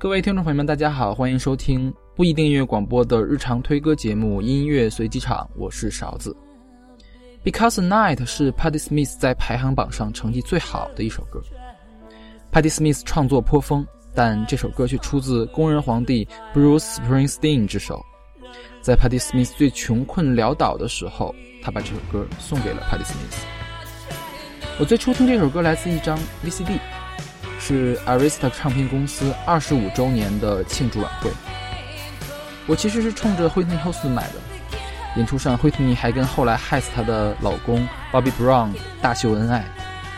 [0.00, 6.36] 各位听众朋友们，大家好，欢迎收听不一定音乐广播的日常推歌节目《音乐随机场》，我是勺子。
[7.42, 11.42] Because Night 是 Patti Smith 在排行榜上成绩最好的一首歌。
[12.52, 13.84] Patti Smith 创作颇丰，
[14.14, 16.24] 但这首歌却出自工人皇帝
[16.54, 18.00] Bruce Springsteen 之手。
[18.80, 23.42] 在 Patti Smith 最穷困潦倒的时候，他把这首歌送给了 Patti Smith。
[24.78, 26.78] 我最初听这首歌来自一张 VCD。
[27.58, 31.30] 是 Arista 唱片公司二十五周年的庆祝晚会。
[32.66, 34.34] 我其实是冲着惠特尼·休斯顿买的。
[35.16, 39.64] 演出上，惠特尼还跟后来害死她的老公 Bobby Brown 大秀恩爱。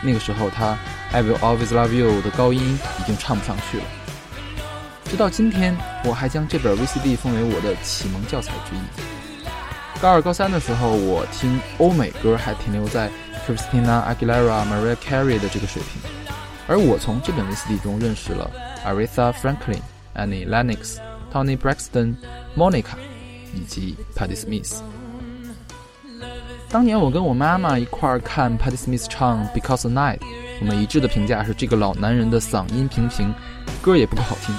[0.01, 0.77] 那个时候，她
[1.11, 3.83] I Will Always Love You 的高音已经唱不上去了。
[5.05, 8.79] 直到今天，我还将这本 VCD 奉为我的启蒙教材之一。
[10.01, 13.09] 高二、高三的时候，我听欧美歌还停留在
[13.45, 16.20] Christina Aguilera、Mariah Carey 的这个水平。
[16.71, 18.49] 而我从这本 VCD 中认识了
[18.85, 19.81] Aretha Franklin、
[20.15, 22.15] Annie Lennox、Tony Braxton、
[22.55, 22.95] Monica
[23.53, 24.79] 以及 Patti Smith。
[26.69, 30.19] 当年我跟我妈妈一块儿看 Patti Smith 唱 Because the Night，
[30.61, 33.33] 我们一致的评价是这个老男人的嗓音平平，
[33.81, 34.55] 歌也不够好听，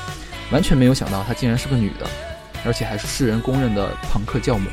[0.50, 2.06] 完全没有想到她竟然是个女的，
[2.66, 4.68] 而且还是世人公认的朋克教母。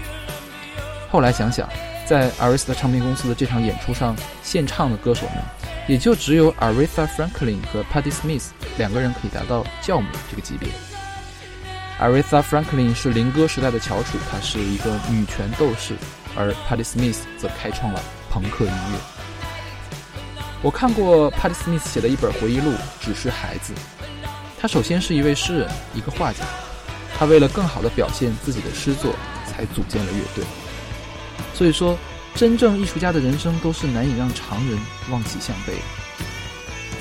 [1.09, 1.69] 后来想想，
[2.05, 5.37] 在 Aretha 唱片公司的这场演出上献唱的歌手们。
[5.89, 10.69] 也就只有 Aretha Franklin 和 Patti Smith 两个人可以达到教母这个级别。
[11.99, 15.95] Aretha Franklin 是灵歌时代的翘楚，她是一个女权斗士，
[16.35, 18.99] 而 Patti Smith 则开创了朋克音乐。
[20.61, 22.69] 我看过 Patti Smith 写的一本回忆录
[23.01, 23.73] 《只是孩子》，
[24.61, 26.45] 他首先是一位诗人，一个画家，
[27.17, 29.15] 他为了更好地表现自己的诗作，
[29.47, 30.45] 才组建了乐队。
[31.55, 31.97] 所以说。
[32.39, 34.79] 真正艺术家的人生都是难以让常人
[35.11, 35.73] 望其项背。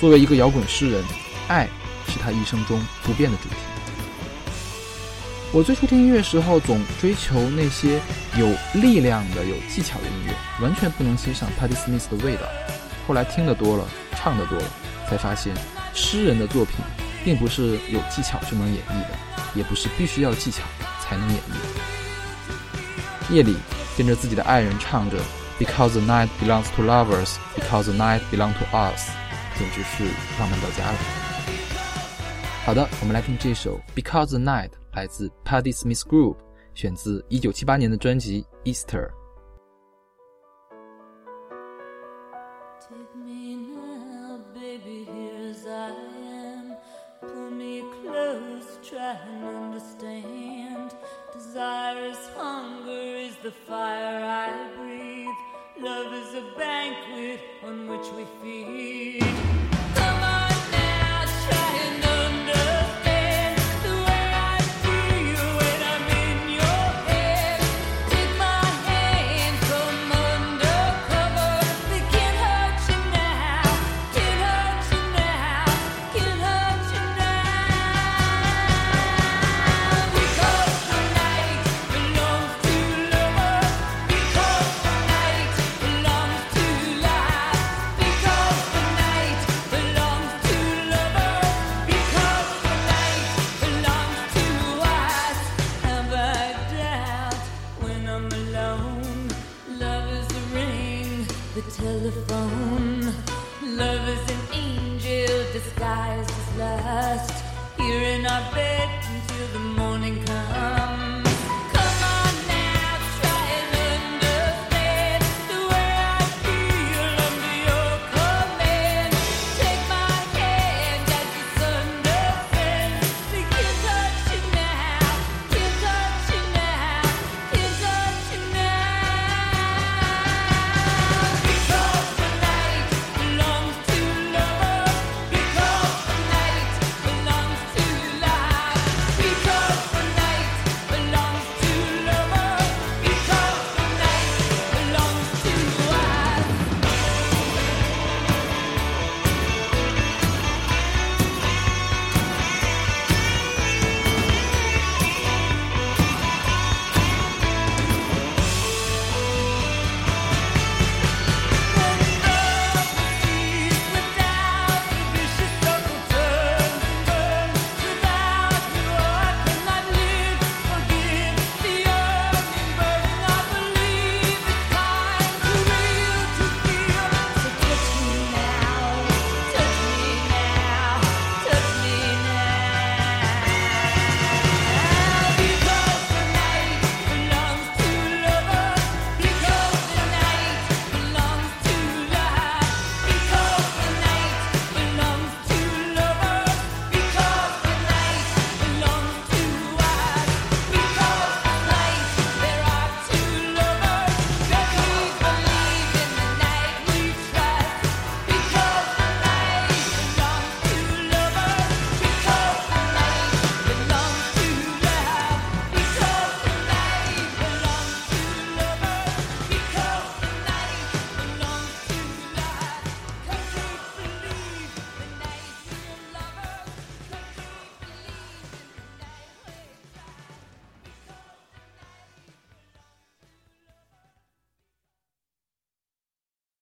[0.01, 1.05] 作为一个摇滚诗人，
[1.47, 1.69] 爱
[2.09, 3.55] 是他一生中不变的主题。
[5.53, 8.01] 我最初听音乐时候，总追求那些
[8.37, 12.43] 有力量的、有技巧的音乐，完全不能欣赏 Patti Smith 的味道。
[13.07, 14.65] 后来听得多了，唱得多了，
[15.09, 15.55] 才发现，
[15.95, 16.75] 诗人的作品
[17.25, 19.11] 并不是有技巧就能演绎的，
[19.55, 20.65] 也不是必须要技巧
[21.01, 21.39] 才能演
[23.31, 23.33] 绎。
[23.33, 23.57] 夜里。
[23.98, 25.18] 跟着自己的爱人唱着
[25.60, 29.10] Because the night belongs to lovers, because the night belongs to us，
[29.58, 30.04] 简直是
[30.40, 30.98] 浪漫到家了。
[32.66, 36.38] 好的，我们来听这首 Because the night，来自 Patti Smith Group，
[36.74, 39.10] 选自1978年的专辑 Easter。
[53.43, 55.29] The fire I breathe.
[55.81, 58.88] Love is a banquet on which we feed.